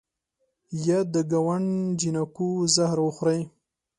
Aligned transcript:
یه 0.85 0.97
د 1.13 1.15
ګاونډ 1.31 1.71
جینکو 1.99 2.47
زهر 2.75 2.97
وخورئ 3.03 3.41